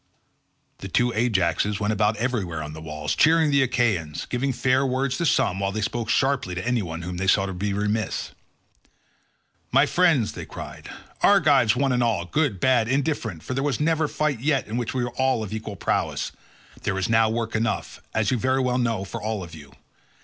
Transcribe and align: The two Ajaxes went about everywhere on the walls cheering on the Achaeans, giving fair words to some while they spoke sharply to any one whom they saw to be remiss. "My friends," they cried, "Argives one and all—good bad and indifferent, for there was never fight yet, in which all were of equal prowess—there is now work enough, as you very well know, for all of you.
The 0.79 0.87
two 0.87 1.11
Ajaxes 1.11 1.79
went 1.79 1.93
about 1.93 2.15
everywhere 2.17 2.63
on 2.63 2.73
the 2.73 2.81
walls 2.81 3.13
cheering 3.15 3.49
on 3.49 3.51
the 3.51 3.61
Achaeans, 3.61 4.25
giving 4.25 4.51
fair 4.51 4.83
words 4.83 5.15
to 5.17 5.27
some 5.27 5.59
while 5.59 5.71
they 5.71 5.81
spoke 5.83 6.09
sharply 6.09 6.55
to 6.55 6.67
any 6.67 6.81
one 6.81 7.03
whom 7.03 7.17
they 7.17 7.27
saw 7.27 7.45
to 7.45 7.53
be 7.53 7.71
remiss. 7.71 8.31
"My 9.71 9.85
friends," 9.85 10.31
they 10.31 10.47
cried, 10.47 10.89
"Argives 11.21 11.75
one 11.75 11.91
and 11.91 12.01
all—good 12.01 12.59
bad 12.59 12.87
and 12.87 12.95
indifferent, 12.95 13.43
for 13.43 13.53
there 13.53 13.61
was 13.61 13.79
never 13.79 14.07
fight 14.07 14.39
yet, 14.39 14.65
in 14.65 14.75
which 14.77 14.95
all 14.95 15.39
were 15.41 15.45
of 15.45 15.53
equal 15.53 15.75
prowess—there 15.75 16.97
is 16.97 17.07
now 17.07 17.29
work 17.29 17.55
enough, 17.55 18.01
as 18.15 18.31
you 18.31 18.39
very 18.39 18.59
well 18.59 18.79
know, 18.79 19.05
for 19.05 19.21
all 19.21 19.43
of 19.43 19.53
you. 19.53 19.71